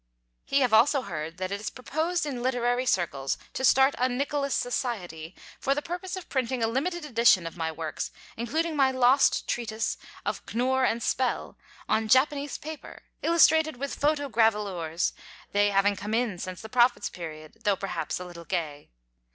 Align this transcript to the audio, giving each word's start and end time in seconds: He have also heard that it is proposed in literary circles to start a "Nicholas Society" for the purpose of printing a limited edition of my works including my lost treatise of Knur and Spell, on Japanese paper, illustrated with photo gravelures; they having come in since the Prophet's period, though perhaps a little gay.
He 0.45 0.61
have 0.61 0.73
also 0.73 1.03
heard 1.03 1.37
that 1.37 1.51
it 1.51 1.61
is 1.61 1.69
proposed 1.69 2.25
in 2.25 2.41
literary 2.41 2.87
circles 2.87 3.37
to 3.53 3.63
start 3.63 3.93
a 3.99 4.09
"Nicholas 4.09 4.55
Society" 4.55 5.35
for 5.59 5.75
the 5.75 5.81
purpose 5.83 6.15
of 6.17 6.27
printing 6.27 6.63
a 6.63 6.67
limited 6.67 7.05
edition 7.05 7.45
of 7.45 7.55
my 7.55 7.71
works 7.71 8.09
including 8.35 8.75
my 8.75 8.89
lost 8.89 9.47
treatise 9.47 9.97
of 10.25 10.41
Knur 10.47 10.85
and 10.87 11.03
Spell, 11.03 11.55
on 11.87 12.07
Japanese 12.07 12.57
paper, 12.57 13.03
illustrated 13.21 13.77
with 13.77 13.93
photo 13.93 14.27
gravelures; 14.27 15.13
they 15.51 15.69
having 15.69 15.95
come 15.95 16.15
in 16.15 16.39
since 16.39 16.61
the 16.61 16.67
Prophet's 16.67 17.11
period, 17.11 17.57
though 17.63 17.75
perhaps 17.75 18.19
a 18.19 18.25
little 18.25 18.45
gay. 18.45 18.89